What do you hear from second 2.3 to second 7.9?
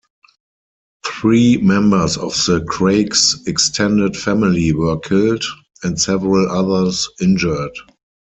the Craiggs' extended family were killed, and several others injured.